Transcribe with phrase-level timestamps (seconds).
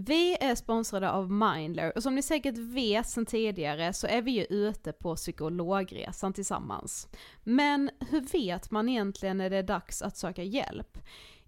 [0.00, 4.30] Vi är sponsrade av Mindler och som ni säkert vet sedan tidigare så är vi
[4.30, 7.08] ju ute på psykologresan tillsammans.
[7.44, 10.98] Men hur vet man egentligen när det är dags att söka hjälp?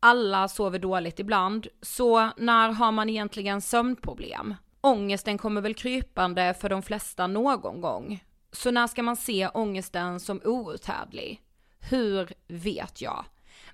[0.00, 4.54] Alla sover dåligt ibland, så när har man egentligen sömnproblem?
[4.80, 8.24] Ångesten kommer väl krypande för de flesta någon gång.
[8.52, 11.42] Så när ska man se ångesten som outhärdlig?
[11.90, 13.24] Hur vet jag?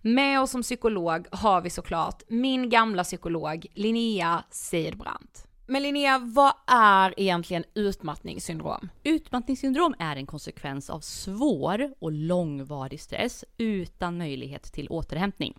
[0.00, 5.46] Med oss som psykolog har vi såklart min gamla psykolog Linnea Seidbrant.
[5.66, 8.88] Men Linnea, vad är egentligen utmattningssyndrom?
[9.02, 15.58] Utmattningssyndrom är en konsekvens av svår och långvarig stress utan möjlighet till återhämtning.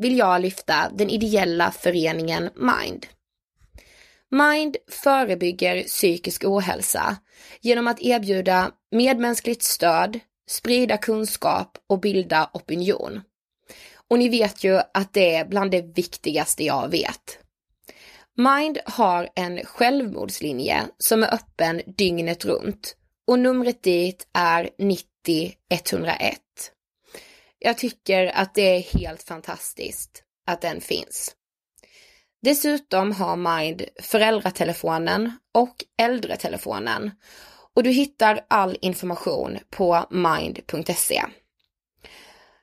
[0.00, 3.06] vill jag lyfta den ideella föreningen Mind.
[4.30, 7.16] Mind förebygger psykisk ohälsa
[7.60, 10.20] genom att erbjuda medmänskligt stöd,
[10.50, 13.20] sprida kunskap och bilda opinion.
[14.08, 17.38] Och ni vet ju att det är bland det viktigaste jag vet.
[18.36, 25.04] Mind har en självmordslinje som är öppen dygnet runt och numret dit är 90
[25.68, 26.38] 101.
[27.62, 31.34] Jag tycker att det är helt fantastiskt att den finns.
[32.42, 37.10] Dessutom har Mind föräldratelefonen och äldretelefonen
[37.76, 41.22] och du hittar all information på mind.se.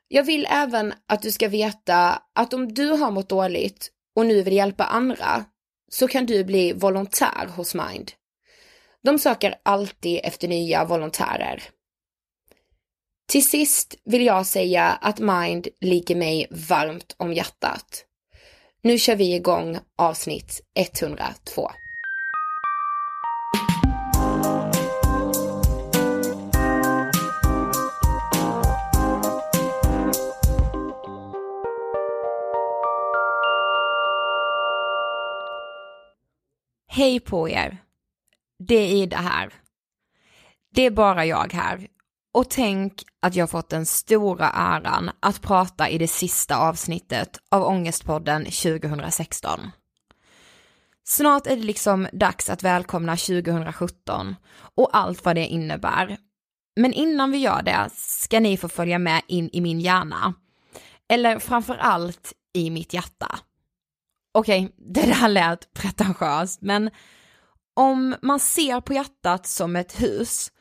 [0.08, 4.42] Jag vill även att du ska veta att om du har mått dåligt och nu
[4.42, 5.44] vill hjälpa andra
[5.90, 8.12] så kan du bli volontär hos Mind.
[9.02, 11.62] De söker alltid efter nya volontärer.
[13.28, 18.04] Till sist vill jag säga att Mind ligger mig varmt om hjärtat.
[18.82, 21.70] Nu kör vi igång avsnitt 102.
[36.86, 37.78] Hej på er!
[38.58, 39.54] Det är Ida här.
[40.74, 41.88] Det är bara jag här.
[42.32, 47.62] Och tänk att jag fått den stora äran att prata i det sista avsnittet av
[47.62, 49.70] Ångestpodden 2016.
[51.04, 54.36] Snart är det liksom dags att välkomna 2017
[54.74, 56.16] och allt vad det innebär.
[56.76, 60.34] Men innan vi gör det ska ni få följa med in i min hjärna.
[61.08, 63.38] Eller framför allt i mitt hjärta.
[64.34, 66.90] Okej, okay, det där lät pretentiöst, men
[67.74, 70.52] om man ser på hjärtat som ett hus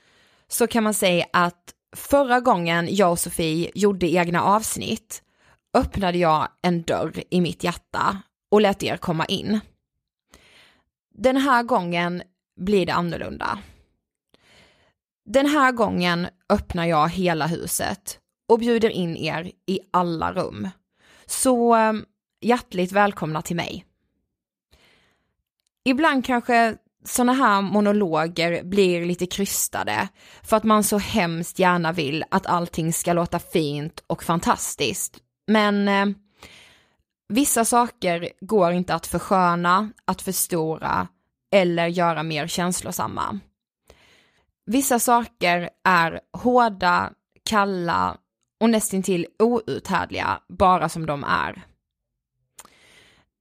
[0.48, 5.24] så kan man säga att förra gången jag och Sofie gjorde egna avsnitt
[5.74, 8.22] öppnade jag en dörr i mitt hjärta
[8.52, 9.60] och lät er komma in.
[11.14, 12.24] Den här gången
[12.60, 13.60] blir det annorlunda.
[15.26, 20.70] Den här gången öppnar jag hela huset och bjuder in er i alla rum.
[21.26, 21.94] Så eh,
[22.42, 23.86] hjärtligt välkomna till mig.
[25.84, 30.08] Ibland kanske sådana här monologer blir lite krystade
[30.44, 35.18] för att man så hemskt gärna vill att allting ska låta fint och fantastiskt.
[35.48, 36.06] Men eh,
[37.30, 41.08] vissa saker går inte att försköna, att förstora
[41.52, 43.40] eller göra mer känslosamma.
[44.66, 47.12] Vissa saker är hårda,
[47.50, 48.18] kalla
[48.60, 51.66] och nästintill outhärdliga bara som de är.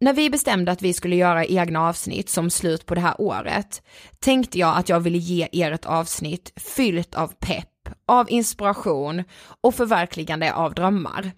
[0.00, 3.82] När vi bestämde att vi skulle göra egna avsnitt som slut på det här året
[4.18, 9.24] tänkte jag att jag ville ge er ett avsnitt fyllt av pepp, av inspiration
[9.60, 11.32] och förverkligande av drömmar.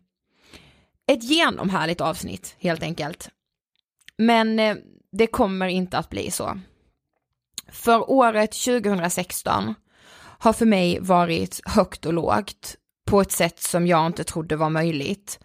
[1.06, 3.30] Ett genomhärligt avsnitt helt enkelt.
[4.16, 4.76] Men eh,
[5.12, 6.60] det kommer inte att bli så.
[7.68, 9.74] För året 2016
[10.38, 14.70] har för mig varit högt och lågt på ett sätt som jag inte trodde var
[14.70, 15.38] möjligt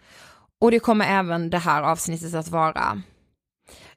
[0.64, 3.02] och det kommer även det här avsnittet att vara.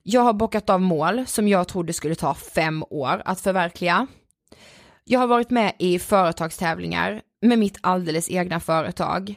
[0.03, 4.07] Jag har bockat av mål som jag trodde skulle ta fem år att förverkliga.
[5.03, 9.35] Jag har varit med i företagstävlingar med mitt alldeles egna företag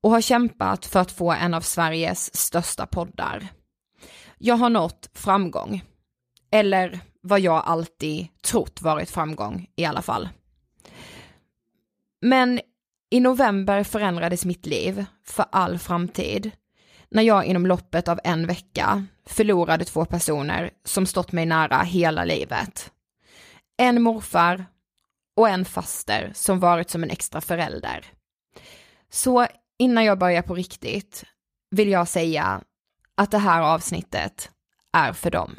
[0.00, 3.48] och har kämpat för att få en av Sveriges största poddar.
[4.38, 5.82] Jag har nått framgång.
[6.52, 10.28] Eller vad jag alltid trott varit framgång i alla fall.
[12.22, 12.60] Men
[13.10, 16.50] i november förändrades mitt liv för all framtid
[17.14, 22.24] när jag inom loppet av en vecka förlorade två personer som stått mig nära hela
[22.24, 22.90] livet.
[23.76, 24.66] En morfar
[25.36, 28.06] och en faster som varit som en extra förälder.
[29.10, 29.46] Så
[29.78, 31.24] innan jag börjar på riktigt
[31.70, 32.62] vill jag säga
[33.16, 34.50] att det här avsnittet
[34.92, 35.56] är för dem.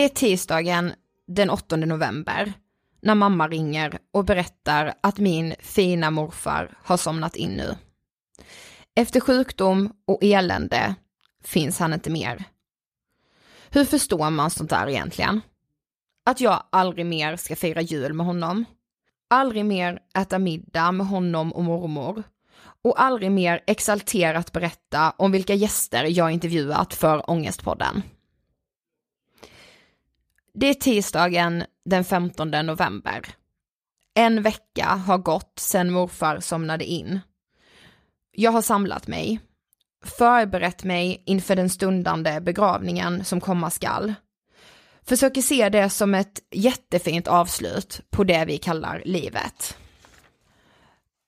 [0.00, 0.92] Det är tisdagen
[1.26, 2.52] den 8 november
[3.02, 7.76] när mamma ringer och berättar att min fina morfar har somnat in nu.
[8.96, 10.94] Efter sjukdom och elände
[11.44, 12.44] finns han inte mer.
[13.70, 15.40] Hur förstår man sånt där egentligen?
[16.24, 18.64] Att jag aldrig mer ska fira jul med honom.
[19.30, 22.22] Aldrig mer äta middag med honom och mormor.
[22.84, 28.02] Och aldrig mer exalterat berätta om vilka gäster jag intervjuat för Ångestpodden.
[30.54, 33.26] Det är tisdagen den 15 november.
[34.14, 37.20] En vecka har gått sedan morfar somnade in.
[38.32, 39.40] Jag har samlat mig,
[40.04, 44.14] förberett mig inför den stundande begravningen som komma skall.
[45.02, 49.76] Försöker se det som ett jättefint avslut på det vi kallar livet.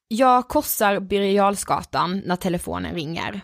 [0.09, 3.41] Jag korsar Birger när telefonen ringer.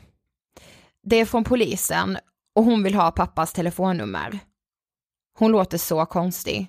[1.02, 2.18] Det är från polisen
[2.54, 4.38] och hon vill ha pappas telefonnummer.
[5.38, 6.66] Hon låter så konstig.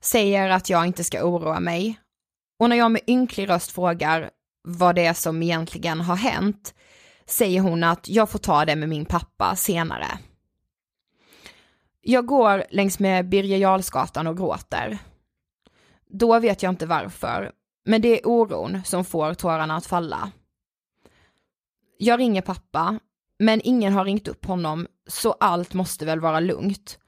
[0.00, 2.00] Säger att jag inte ska oroa mig.
[2.58, 4.30] Och när jag med ynklig röst frågar
[4.62, 6.74] vad det är som egentligen har hänt,
[7.26, 10.06] säger hon att jag får ta det med min pappa senare.
[12.00, 14.98] Jag går längs med Birger Jarlsgatan och gråter.
[16.06, 17.52] Då vet jag inte varför,
[17.84, 20.32] men det är oron som får tårarna att falla.
[21.98, 22.98] Jag ringer pappa,
[23.38, 26.98] men ingen har ringt upp honom, så allt måste väl vara lugnt.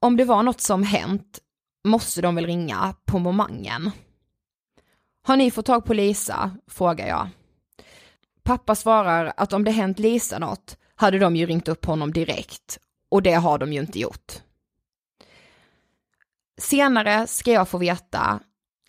[0.00, 1.38] Om det var något som hänt
[1.84, 3.90] måste de väl ringa på momangen.
[5.22, 6.56] Har ni fått tag på Lisa?
[6.70, 7.28] frågar jag.
[8.42, 12.78] Pappa svarar att om det hänt Lisa något hade de ju ringt upp honom direkt
[13.10, 14.32] och det har de ju inte gjort.
[16.60, 18.40] Senare ska jag få veta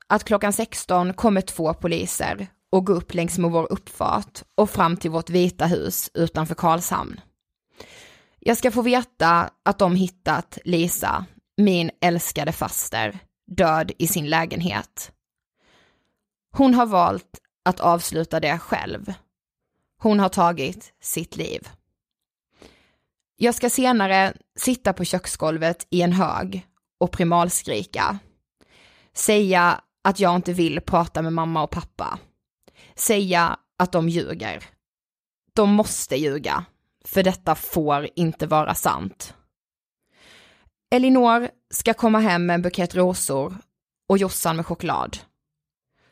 [0.08, 4.98] att klockan 16 kommer två poliser och går upp längs med vår uppfart och fram
[4.98, 7.22] till vårt vita hus utanför Karlshamn.
[8.50, 11.26] Jag ska få veta att de hittat Lisa,
[11.58, 15.12] min älskade faster, död i sin lägenhet.
[16.52, 19.14] Hon har valt att avsluta det själv.
[19.98, 21.70] Hon har tagit sitt liv.
[23.36, 26.68] Jag ska senare sitta på köksgolvet i en hög
[27.00, 28.20] och primalskrika.
[29.14, 32.20] Säga att jag inte vill prata med mamma och pappa.
[32.96, 34.64] Säga att de ljuger.
[35.54, 36.66] De måste ljuga,
[37.06, 39.34] för detta får inte vara sant.
[40.92, 43.58] Elinor ska komma hem med en bukett rosor
[44.10, 45.18] och Jossan med choklad.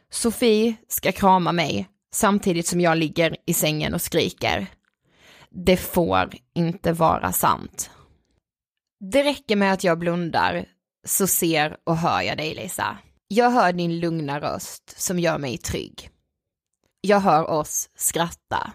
[0.09, 4.67] Sofie ska krama mig samtidigt som jag ligger i sängen och skriker.
[5.49, 7.89] Det får inte vara sant.
[8.99, 10.65] Det räcker med att jag blundar
[11.07, 12.97] så ser och hör jag dig Lisa.
[13.27, 16.09] Jag hör din lugna röst som gör mig trygg.
[17.01, 18.71] Jag hör oss skratta.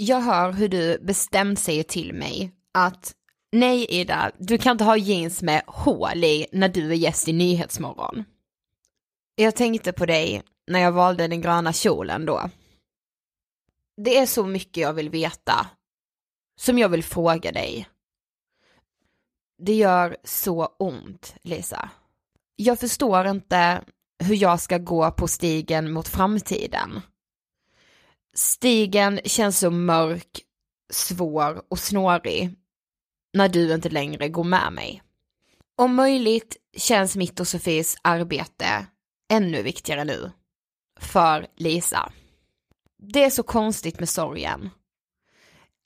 [0.00, 3.14] Jag hör hur du bestämt säger till mig att
[3.52, 7.32] nej Ida, du kan inte ha jeans med hål i när du är gäst i
[7.32, 8.24] Nyhetsmorgon.
[9.34, 12.50] Jag tänkte på dig när jag valde den gröna kjolen då.
[13.96, 15.66] Det är så mycket jag vill veta,
[16.60, 17.88] som jag vill fråga dig.
[19.58, 21.90] Det gör så ont, Lisa.
[22.56, 23.84] Jag förstår inte
[24.18, 27.00] hur jag ska gå på stigen mot framtiden.
[28.38, 30.40] Stigen känns så mörk,
[30.92, 32.54] svår och snårig
[33.32, 35.02] när du inte längre går med mig.
[35.76, 38.86] Om möjligt känns mitt och Sofies arbete
[39.30, 40.30] ännu viktigare nu.
[41.00, 42.12] För Lisa.
[42.98, 44.70] Det är så konstigt med sorgen.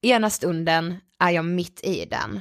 [0.02, 2.40] Ena stunden är jag mitt i den.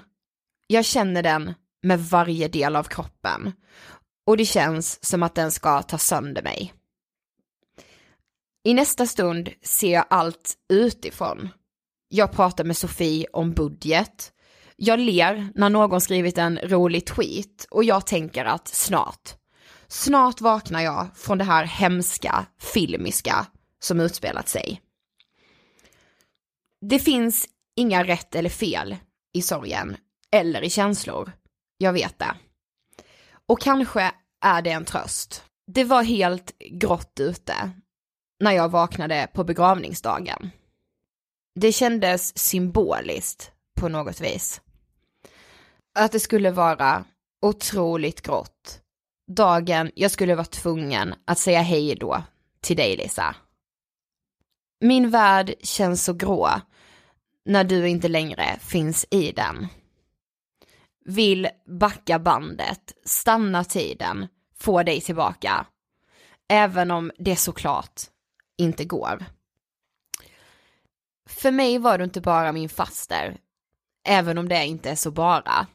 [0.67, 3.51] Jag känner den med varje del av kroppen.
[4.25, 6.73] Och det känns som att den ska ta sönder mig.
[8.63, 11.49] I nästa stund ser jag allt utifrån.
[12.09, 14.33] Jag pratar med Sofie om budget.
[14.75, 19.35] Jag ler när någon skrivit en rolig tweet och jag tänker att snart,
[19.87, 23.45] snart vaknar jag från det här hemska, filmiska
[23.79, 24.81] som utspelat sig.
[26.81, 28.95] Det finns inga rätt eller fel
[29.33, 29.97] i sorgen
[30.31, 31.31] eller i känslor.
[31.77, 32.35] Jag vet det.
[33.45, 35.43] Och kanske är det en tröst.
[35.67, 37.71] Det var helt grått ute
[38.41, 40.51] när jag vaknade på begravningsdagen.
[41.55, 44.61] Det kändes symboliskt på något vis.
[45.95, 47.05] Att det skulle vara
[47.41, 48.81] otroligt grått.
[49.27, 52.23] Dagen jag skulle vara tvungen att säga hej då
[52.61, 53.35] till dig Lisa.
[54.79, 56.49] Min värld känns så grå
[57.45, 59.67] när du inte längre finns i den.
[61.05, 61.47] Vill
[61.79, 64.27] backa bandet, stanna tiden,
[64.59, 65.65] få dig tillbaka.
[66.49, 68.01] Även om det såklart
[68.57, 69.25] inte går.
[71.29, 73.37] För mig var du inte bara min faster,
[74.07, 75.67] även om det inte är så bara.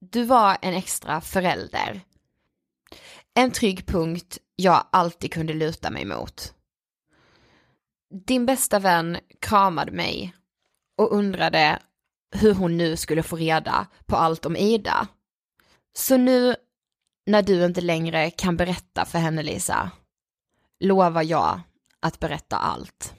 [0.00, 2.00] du var en extra förälder.
[3.34, 6.54] En trygg punkt jag alltid kunde luta mig mot.
[8.26, 10.34] Din bästa vän kramade mig
[10.96, 11.78] och undrade
[12.34, 15.08] hur hon nu skulle få reda på allt om Ida.
[15.96, 16.56] Så nu
[17.26, 19.90] när du inte längre kan berätta för henne Lisa,
[20.80, 21.60] lovar jag
[22.00, 23.14] att berätta allt.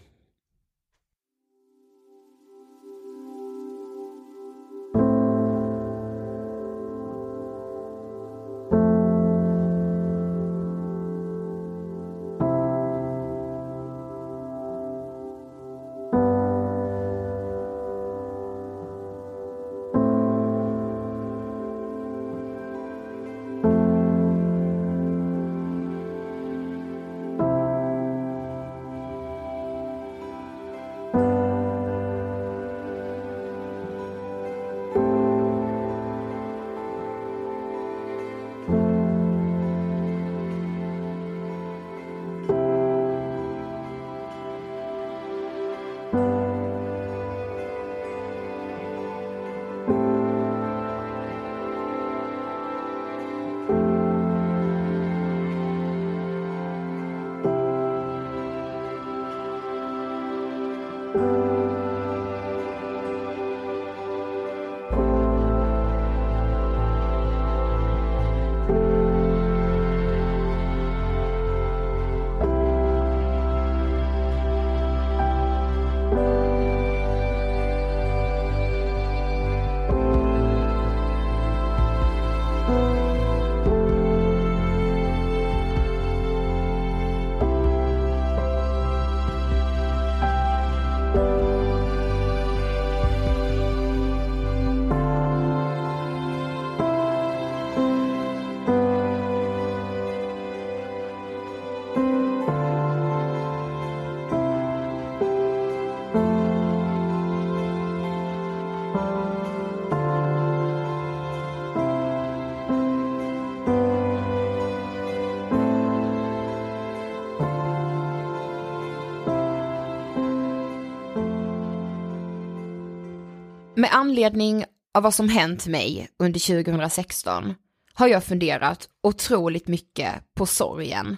[123.86, 127.56] Med anledning av vad som hänt mig under 2016
[127.94, 131.18] har jag funderat otroligt mycket på sorgen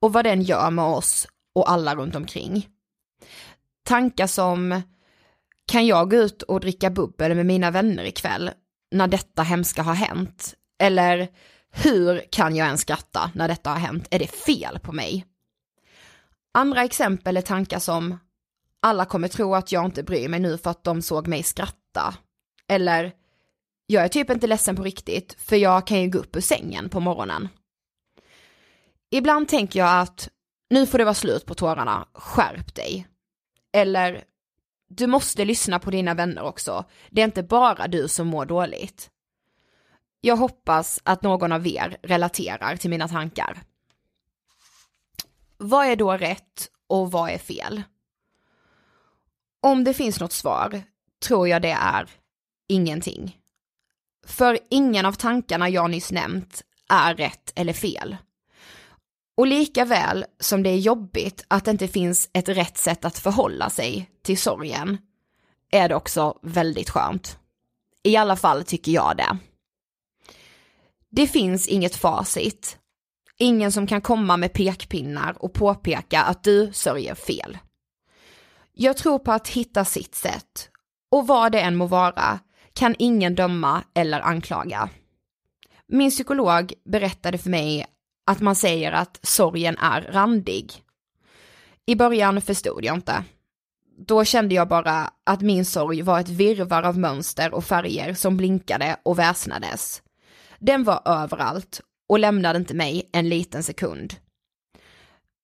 [0.00, 2.68] och vad den gör med oss och alla runt omkring.
[3.84, 4.82] Tankar som,
[5.66, 8.50] kan jag gå ut och dricka bubbel med mina vänner ikväll
[8.90, 10.54] när detta hemska har hänt?
[10.78, 11.28] Eller
[11.70, 14.08] hur kan jag ens skratta när detta har hänt?
[14.10, 15.26] Är det fel på mig?
[16.54, 18.18] Andra exempel är tankar som,
[18.82, 21.85] alla kommer tro att jag inte bryr mig nu för att de såg mig skratta.
[22.68, 23.12] Eller,
[23.86, 26.88] jag är typ inte ledsen på riktigt för jag kan ju gå upp ur sängen
[26.88, 27.48] på morgonen.
[29.10, 30.28] Ibland tänker jag att
[30.70, 33.06] nu får det vara slut på tårarna, skärp dig.
[33.72, 34.24] Eller,
[34.88, 39.10] du måste lyssna på dina vänner också, det är inte bara du som mår dåligt.
[40.20, 43.62] Jag hoppas att någon av er relaterar till mina tankar.
[45.56, 47.82] Vad är då rätt och vad är fel?
[49.60, 50.82] Om det finns något svar
[51.26, 52.10] tror jag det är
[52.68, 53.36] ingenting.
[54.26, 58.16] För ingen av tankarna jag nyss nämnt är rätt eller fel.
[59.36, 63.18] Och lika väl som det är jobbigt att det inte finns ett rätt sätt att
[63.18, 64.98] förhålla sig till sorgen,
[65.70, 67.38] är det också väldigt skönt.
[68.02, 69.38] I alla fall tycker jag det.
[71.10, 72.78] Det finns inget facit.
[73.38, 77.58] Ingen som kan komma med pekpinnar och påpeka att du sörjer fel.
[78.72, 80.70] Jag tror på att hitta sitt sätt.
[81.10, 82.38] Och vad det än må vara
[82.72, 84.88] kan ingen döma eller anklaga.
[85.88, 87.86] Min psykolog berättade för mig
[88.26, 90.72] att man säger att sorgen är randig.
[91.86, 93.24] I början förstod jag inte.
[93.98, 98.36] Då kände jag bara att min sorg var ett virvar av mönster och färger som
[98.36, 100.02] blinkade och väsnades.
[100.58, 104.14] Den var överallt och lämnade inte mig en liten sekund.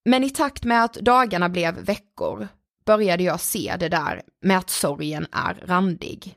[0.05, 2.49] Men i takt med att dagarna blev veckor
[2.85, 6.37] började jag se det där med att sorgen är randig.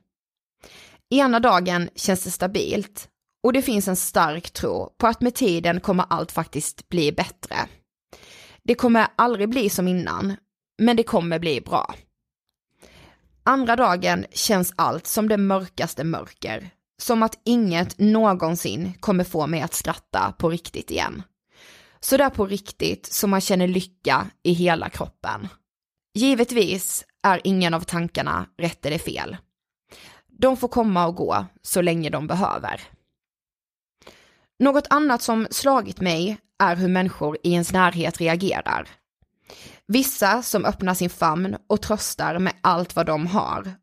[1.09, 3.09] Ena dagen känns det stabilt
[3.43, 7.55] och det finns en stark tro på att med tiden kommer allt faktiskt bli bättre.
[8.63, 10.35] Det kommer aldrig bli som innan,
[10.77, 11.95] men det kommer bli bra.
[13.43, 16.69] Andra dagen känns allt som det mörkaste mörker,
[17.01, 21.23] som att inget någonsin kommer få mig att skratta på riktigt igen.
[21.99, 25.47] Så där på riktigt som man känner lycka i hela kroppen.
[26.15, 29.37] Givetvis är ingen av tankarna rätt eller fel.
[30.27, 32.81] De får komma och gå så länge de behöver.
[34.59, 38.89] Något annat som slagit mig är hur människor i ens närhet reagerar.
[39.87, 43.73] Vissa som öppnar sin famn och tröstar med allt vad de har.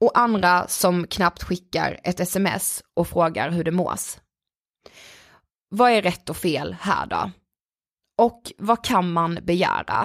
[0.00, 4.20] Och andra som knappt skickar ett sms och frågar hur det mås.
[5.68, 7.30] Vad är rätt och fel här då?
[8.18, 10.04] Och vad kan man begära?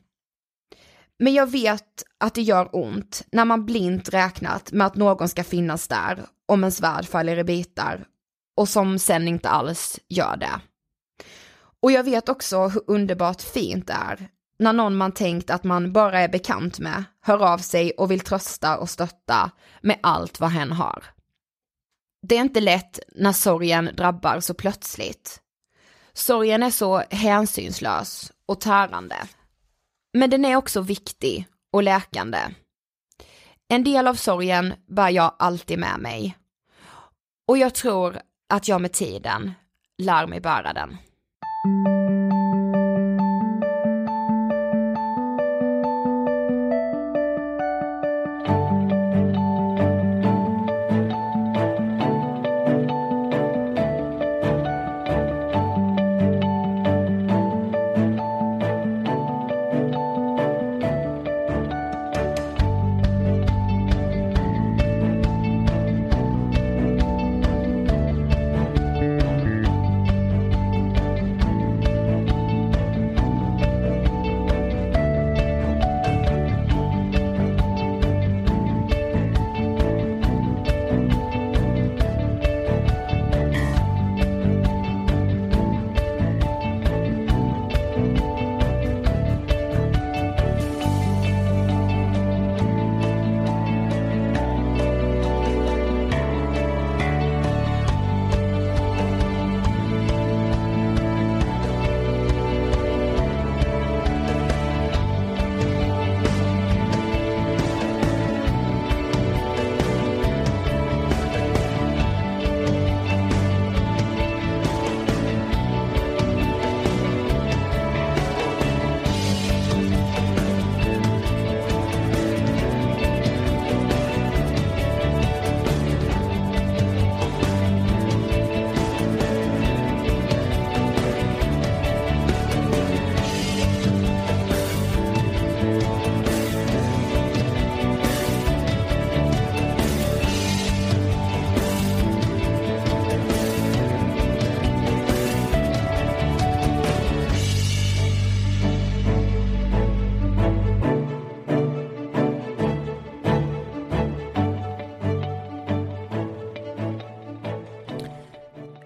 [1.23, 5.43] Men jag vet att det gör ont när man blint räknat med att någon ska
[5.43, 8.05] finnas där om ens värld faller i bitar
[8.57, 10.61] och som sen inte alls gör det.
[11.81, 14.27] Och jag vet också hur underbart fint det är
[14.59, 18.19] när någon man tänkt att man bara är bekant med hör av sig och vill
[18.19, 21.05] trösta och stötta med allt vad hen har.
[22.27, 25.39] Det är inte lätt när sorgen drabbar så plötsligt.
[26.13, 29.17] Sorgen är så hänsynslös och tärande.
[30.13, 32.39] Men den är också viktig och läkande.
[33.67, 36.37] En del av sorgen bär jag alltid med mig.
[37.47, 38.19] Och jag tror
[38.49, 39.53] att jag med tiden
[39.97, 40.97] lär mig bära den.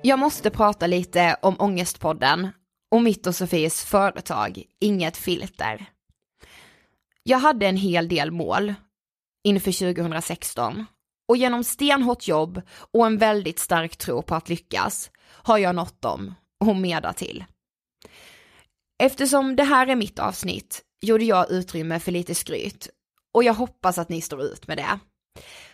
[0.06, 2.50] Jag måste prata lite om Ångestpodden
[2.92, 5.86] och mitt och Sofies företag Inget Filter.
[7.24, 8.74] Jag hade en hel del mål
[9.44, 10.86] inför 2016
[11.28, 16.02] och genom stenhårt jobb och en väldigt stark tro på att lyckas har jag nått
[16.02, 17.46] dem och mer till.
[19.04, 22.90] Eftersom det här är mitt avsnitt gjorde jag utrymme för lite skryt
[23.34, 25.00] och jag hoppas att ni står ut med det.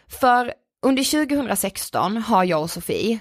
[0.07, 0.53] För
[0.85, 3.19] under 2016 har jag och Sofie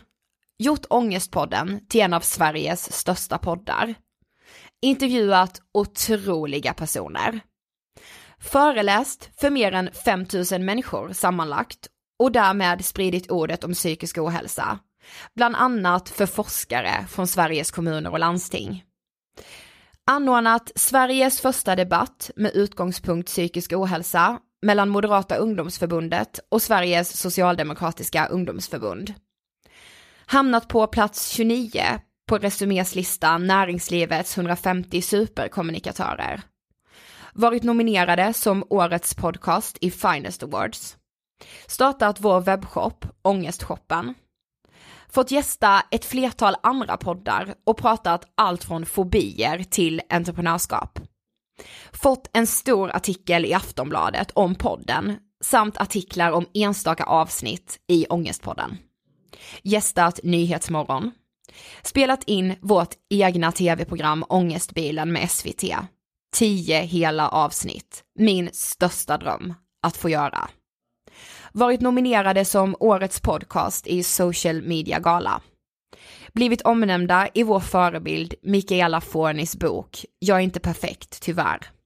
[0.60, 3.94] gjort Ångestpodden till en av Sveriges största poddar.
[4.82, 7.40] Intervjuat otroliga personer.
[8.38, 14.78] Föreläst för mer än 5000 människor sammanlagt och därmed spridit ordet om psykisk ohälsa.
[15.34, 18.84] Bland annat för forskare från Sveriges kommuner och landsting.
[20.10, 29.14] Anordnat Sveriges första debatt med utgångspunkt psykisk ohälsa mellan Moderata ungdomsförbundet och Sveriges socialdemokratiska ungdomsförbund.
[30.30, 31.82] Hamnat på plats 29
[32.28, 36.42] på Resumés lista Näringslivets 150 superkommunikatörer.
[37.34, 40.96] Varit nominerade som årets podcast i Finest Awards.
[41.66, 44.14] Startat vår webbshop Ångestshoppen.
[45.08, 50.98] Fått gästa ett flertal andra poddar och pratat allt från fobier till entreprenörskap.
[51.92, 58.78] Fått en stor artikel i Aftonbladet om podden samt artiklar om enstaka avsnitt i Ångestpodden.
[59.62, 61.10] Gästat Nyhetsmorgon.
[61.82, 65.64] Spelat in vårt egna tv-program Ångestbilen med SVT.
[66.36, 68.04] Tio hela avsnitt.
[68.18, 70.48] Min största dröm att få göra.
[71.52, 75.42] Varit nominerade som årets podcast i Social Media Gala.
[76.32, 81.79] Blivit omnämnda i vår förebild Mikaela Fornis bok Jag är inte perfekt, tyvärr.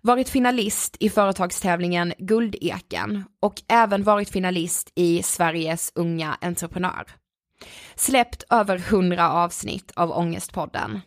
[0.00, 7.06] Varit finalist i företagstävlingen Guldeken och även varit finalist i Sveriges unga entreprenör.
[7.94, 11.00] Släppt över hundra avsnitt av Ångestpodden.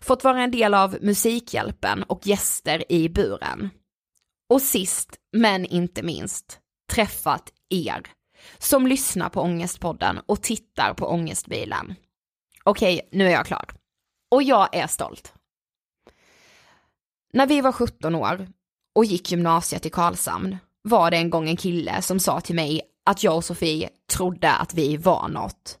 [0.00, 3.70] Fått vara en del av Musikhjälpen och gäster i buren.
[4.48, 6.58] Och sist, men inte minst,
[6.92, 8.02] träffat er
[8.58, 11.94] som lyssnar på Ångestpodden och tittar på Ångestbilen.
[12.64, 13.70] Okej, nu är jag klar.
[14.30, 15.34] Och jag är stolt.
[17.34, 18.48] När vi var 17 år
[18.94, 22.80] och gick gymnasiet i Karlshamn var det en gång en kille som sa till mig
[23.06, 25.78] att jag och Sofie trodde att vi var något.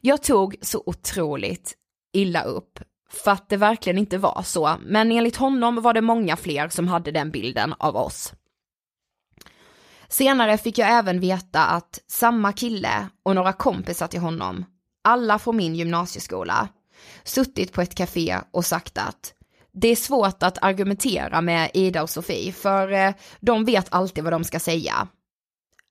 [0.00, 1.74] Jag tog så otroligt
[2.12, 2.78] illa upp
[3.10, 6.88] för att det verkligen inte var så, men enligt honom var det många fler som
[6.88, 8.32] hade den bilden av oss.
[10.08, 14.64] Senare fick jag även veta att samma kille och några kompisar till honom,
[15.04, 16.68] alla från min gymnasieskola,
[17.24, 19.34] suttit på ett café och sagt att
[19.72, 24.32] det är svårt att argumentera med Ida och Sofie för eh, de vet alltid vad
[24.32, 25.08] de ska säga.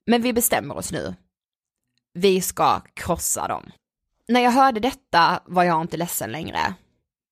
[0.06, 1.16] Men vi bestämmer oss nu.
[2.14, 3.72] Vi ska krossa dem.
[4.28, 6.74] När jag hörde detta var jag inte ledsen längre.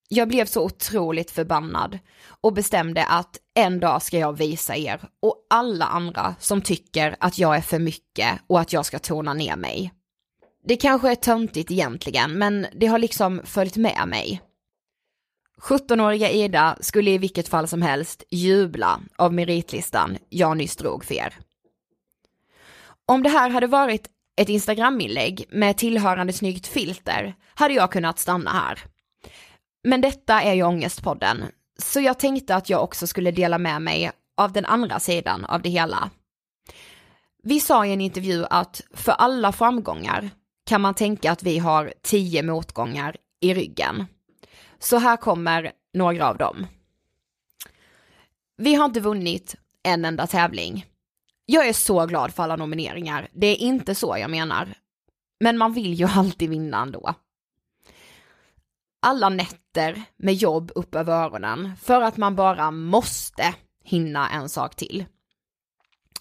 [0.10, 2.00] Jag blev så otroligt förbannad
[2.42, 7.38] och bestämde att en dag ska jag visa er och alla andra som tycker att
[7.38, 9.94] jag är för mycket och att jag ska tona ner mig.
[10.66, 14.42] Det kanske är töntigt egentligen, men det har liksom följt med mig.
[15.62, 21.16] 17-åriga Ida skulle i vilket fall som helst jubla av meritlistan jag nyss drog för
[21.16, 21.38] er.
[23.06, 28.52] Om det här hade varit ett Instagram-inlägg med tillhörande snyggt filter hade jag kunnat stanna
[28.52, 28.80] här.
[29.84, 31.46] Men detta är ju Ångestpodden,
[31.80, 35.62] så jag tänkte att jag också skulle dela med mig av den andra sidan av
[35.62, 36.10] det hela.
[37.44, 40.30] Vi sa i en intervju att för alla framgångar
[40.66, 44.06] kan man tänka att vi har tio motgångar i ryggen.
[44.80, 46.68] Så här kommer några av dem.
[48.58, 50.86] Vi har inte vunnit en enda tävling.
[51.46, 54.74] Jag är så glad för alla nomineringar, det är inte så jag menar.
[55.40, 57.16] Men man vill ju alltid vinna ändå
[59.00, 64.76] alla nätter med jobb upp över öronen för att man bara måste hinna en sak
[64.76, 65.06] till.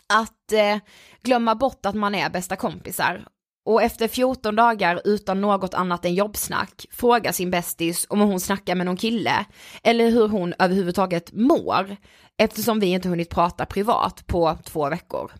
[0.06, 0.78] Att eh,
[1.22, 3.24] glömma bort att man är bästa kompisar
[3.68, 8.74] och efter 14 dagar utan något annat än jobbsnack frågar sin bästis om hon snackar
[8.74, 9.44] med någon kille
[9.82, 11.96] eller hur hon överhuvudtaget mår
[12.36, 15.32] eftersom vi inte hunnit prata privat på två veckor.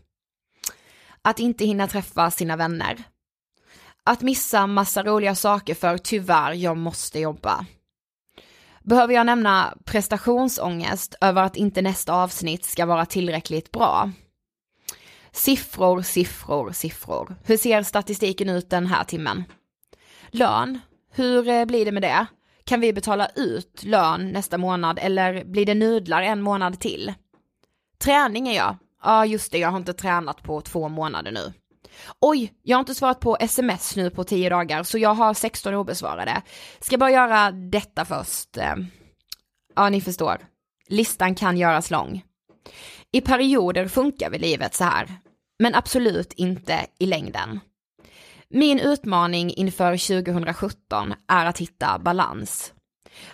[1.21, 3.03] Att inte hinna träffa sina vänner,
[4.03, 7.65] att missa massa roliga saker för tyvärr, jag måste jobba.
[8.83, 14.11] Behöver jag nämna prestationsångest över att inte nästa avsnitt ska vara tillräckligt bra?
[15.31, 17.35] Siffror, siffror, siffror.
[17.43, 19.43] Hur ser statistiken ut den här timmen?
[20.31, 20.79] Lön,
[21.11, 22.25] hur eh, blir det med det?
[22.63, 27.13] Kan vi betala ut lön nästa månad eller blir det nudlar en månad till?
[27.97, 28.77] Träning är jag.
[29.03, 31.53] Ja just det, jag har inte tränat på två månader nu.
[32.21, 35.73] Oj, jag har inte svarat på sms nu på tio dagar så jag har 16
[35.73, 36.41] obesvarade.
[36.79, 38.57] Ska bara göra detta först.
[38.57, 38.75] Eh.
[39.75, 40.37] Ja, ni förstår.
[40.87, 42.23] Listan kan göras lång.
[43.11, 45.07] I perioder funkar väl livet så här,
[45.59, 47.59] men absolut inte i längden.
[48.49, 52.73] Min utmaning inför 2017 är att hitta balans.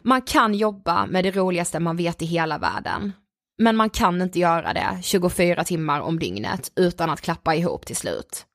[0.01, 3.13] Man kan jobba med det roligaste man vet i hela världen.
[3.57, 7.95] Men man kan inte göra det 24 timmar om dygnet utan att klappa ihop till
[7.95, 8.45] slut.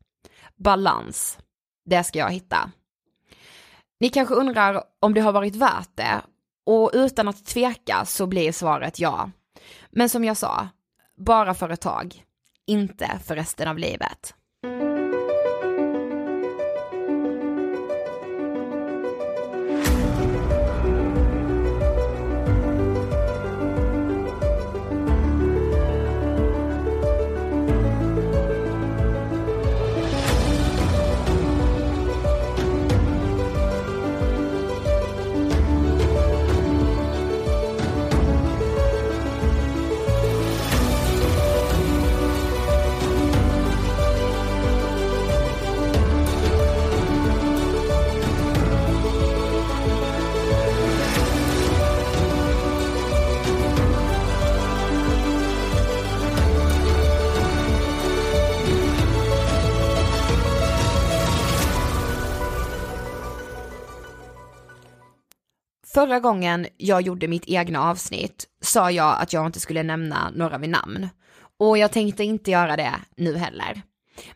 [0.56, 1.38] Balans.
[1.90, 2.70] Det ska jag hitta.
[4.00, 6.20] Ni kanske undrar om det har varit värt det
[6.66, 9.30] och utan att tveka så blir svaret ja.
[9.90, 10.68] Men som jag sa,
[11.20, 12.24] bara för ett tag,
[12.66, 14.35] inte för resten av livet.
[66.01, 70.59] Förra gången jag gjorde mitt egna avsnitt sa jag att jag inte skulle nämna några
[70.59, 71.09] vid namn.
[71.59, 73.83] Och jag tänkte inte göra det nu heller.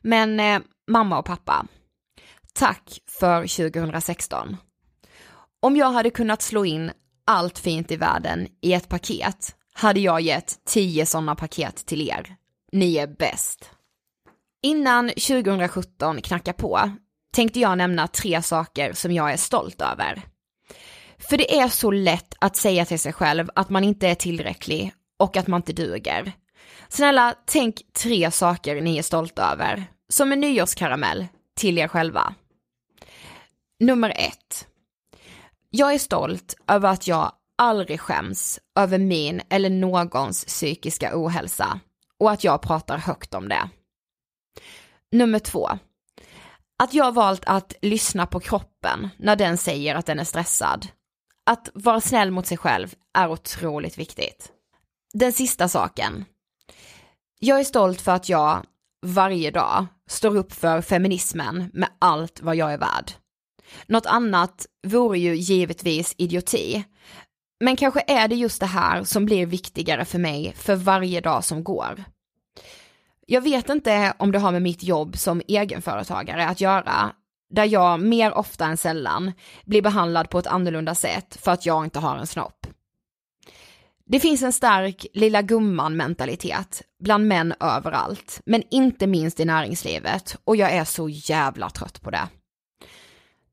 [0.00, 1.66] Men eh, mamma och pappa,
[2.54, 4.56] tack för 2016.
[5.62, 6.90] Om jag hade kunnat slå in
[7.26, 12.36] allt fint i världen i ett paket hade jag gett tio sådana paket till er.
[12.72, 13.70] Ni är bäst.
[14.62, 16.90] Innan 2017 knackar på
[17.34, 20.33] tänkte jag nämna tre saker som jag är stolt över.
[21.28, 24.92] För det är så lätt att säga till sig själv att man inte är tillräcklig
[25.18, 26.32] och att man inte duger.
[26.88, 32.34] Snälla, tänk tre saker ni är stolta över, som en nyårskaramell till er själva.
[33.80, 34.66] Nummer ett.
[35.70, 41.80] Jag är stolt över att jag aldrig skäms över min eller någons psykiska ohälsa
[42.18, 43.68] och att jag pratar högt om det.
[45.12, 45.68] Nummer två.
[46.78, 50.88] Att jag valt att lyssna på kroppen när den säger att den är stressad
[51.46, 54.52] att vara snäll mot sig själv är otroligt viktigt.
[55.12, 56.24] Den sista saken.
[57.38, 58.66] Jag är stolt för att jag
[59.06, 63.12] varje dag står upp för feminismen med allt vad jag är värd.
[63.86, 66.84] Något annat vore ju givetvis idioti.
[67.60, 71.44] Men kanske är det just det här som blir viktigare för mig för varje dag
[71.44, 72.04] som går.
[73.26, 77.12] Jag vet inte om det har med mitt jobb som egenföretagare att göra,
[77.50, 79.32] där jag mer ofta än sällan
[79.64, 82.66] blir behandlad på ett annorlunda sätt för att jag inte har en snopp.
[84.06, 90.36] Det finns en stark lilla gumman mentalitet bland män överallt, men inte minst i näringslivet
[90.44, 92.28] och jag är så jävla trött på det.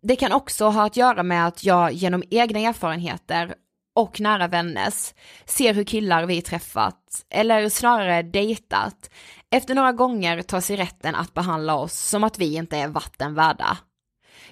[0.03, 3.55] Det kan också ha att göra med att jag genom egna erfarenheter
[3.95, 5.13] och nära vänners
[5.45, 9.09] ser hur killar vi träffat, eller snarare dejtat,
[9.51, 13.33] efter några gånger tar sig rätten att behandla oss som att vi inte är vatten
[13.33, 13.77] värda.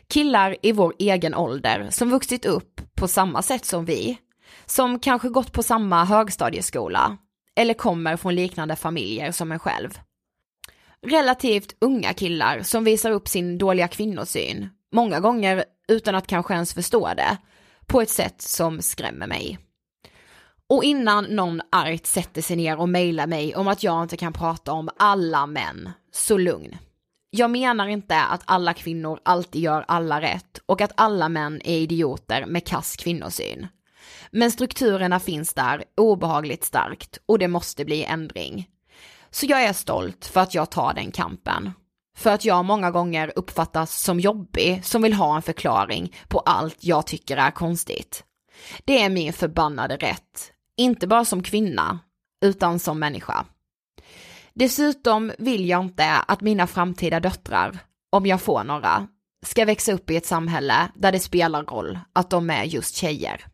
[0.07, 4.17] Killar i vår egen ålder som vuxit upp på samma sätt som vi,
[4.65, 7.17] som kanske gått på samma högstadieskola
[7.55, 9.99] eller kommer från liknande familjer som en själv.
[11.01, 16.73] Relativt unga killar som visar upp sin dåliga kvinnosyn, många gånger utan att kanske ens
[16.73, 17.37] förstå det,
[17.89, 19.59] på ett sätt som skrämmer mig.
[20.67, 24.33] Och innan någon argt sätter sig ner och mejlar mig om att jag inte kan
[24.33, 26.77] prata om alla män, så lugn.
[27.29, 31.77] Jag menar inte att alla kvinnor alltid gör alla rätt och att alla män är
[31.77, 33.67] idioter med kass kvinnosyn.
[34.31, 38.67] Men strukturerna finns där obehagligt starkt och det måste bli ändring.
[39.31, 41.71] Så jag är stolt för att jag tar den kampen.
[42.19, 46.77] För att jag många gånger uppfattas som jobbig som vill ha en förklaring på allt
[46.79, 48.23] jag tycker är konstigt.
[48.85, 51.99] Det är min förbannade rätt, inte bara som kvinna,
[52.45, 53.45] utan som människa.
[54.53, 59.07] Dessutom vill jag inte att mina framtida döttrar, om jag får några,
[59.45, 63.45] ska växa upp i ett samhälle där det spelar roll att de är just tjejer.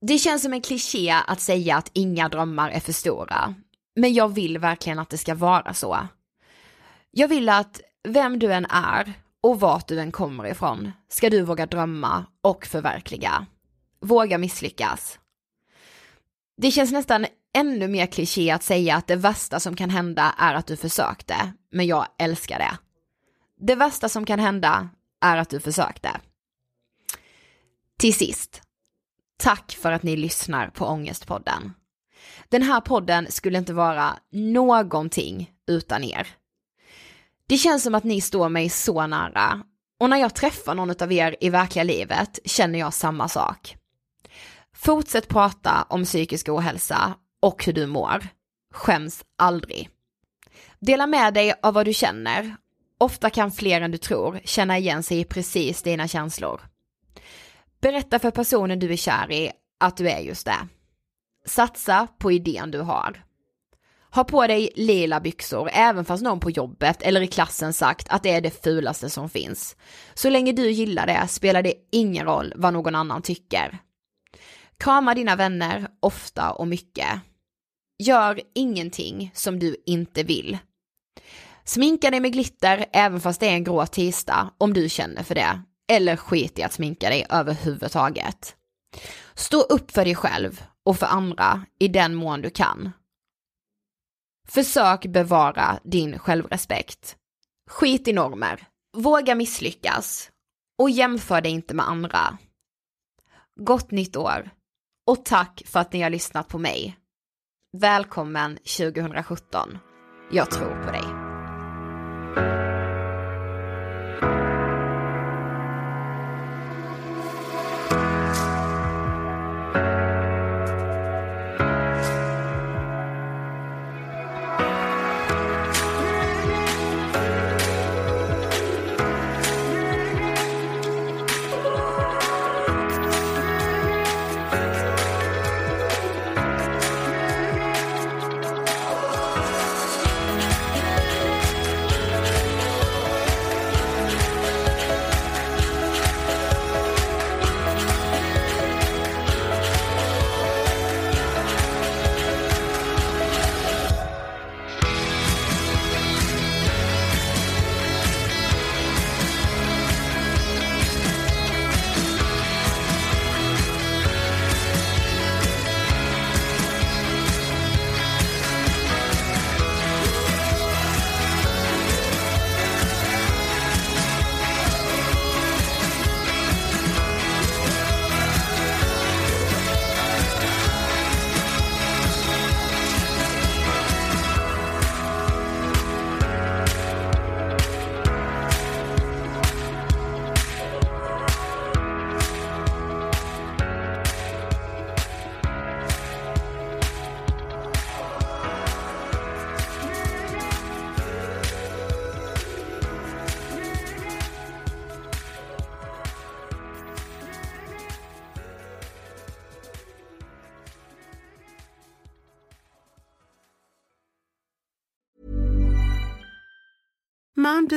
[0.00, 3.54] Det känns som en kliché att säga att inga drömmar är för stora,
[3.96, 6.08] men jag vill verkligen att det ska vara så.
[7.16, 11.42] Jag vill att vem du än är och vart du än kommer ifrån ska du
[11.42, 13.46] våga drömma och förverkliga.
[14.00, 15.18] Våga misslyckas.
[16.56, 20.54] Det känns nästan ännu mer kliché att säga att det värsta som kan hända är
[20.54, 22.78] att du försökte, men jag älskar det.
[23.66, 24.88] Det värsta som kan hända
[25.20, 26.10] är att du försökte.
[27.98, 28.62] Till sist,
[29.36, 31.72] tack för att ni lyssnar på Ångestpodden.
[32.48, 36.36] Den här podden skulle inte vara någonting utan er.
[37.48, 39.62] Det känns som att ni står mig så nära
[40.00, 43.76] Och när jag träffar någon av er i verkliga livet känner jag samma sak.
[44.76, 48.26] Fortsätt prata om psykisk ohälsa och hur du mår.
[48.74, 49.88] Skäms aldrig.
[50.80, 52.56] Dela med dig av vad du känner.
[52.98, 56.60] Ofta kan fler än du tror känna igen sig i precis dina känslor.
[57.80, 60.68] Berätta för personen du är kär i att du är just det.
[61.46, 63.24] Satsa på idén du har.
[64.14, 68.22] Ha på dig lila byxor även fast någon på jobbet eller i klassen sagt att
[68.22, 69.76] det är det fulaste som finns.
[70.14, 73.78] Så länge du gillar det spelar det ingen roll vad någon annan tycker.
[74.78, 77.20] Krama dina vänner ofta och mycket.
[77.98, 80.58] Gör ingenting som du inte vill.
[81.64, 85.34] Sminka dig med glitter även fast det är en grå tisdag om du känner för
[85.34, 85.60] det.
[85.92, 88.56] Eller skit i att sminka dig överhuvudtaget.
[89.34, 92.92] Stå upp för dig själv och för andra i den mån du kan.
[94.48, 97.16] Försök bevara din självrespekt.
[97.70, 98.66] Skit i normer.
[98.96, 100.30] Våga misslyckas.
[100.78, 102.38] Och jämför dig inte med andra.
[103.60, 104.50] Gott nytt år.
[105.06, 106.96] Och tack för att ni har lyssnat på mig.
[107.76, 109.78] Välkommen 2017.
[110.30, 111.04] Jag tror på dig.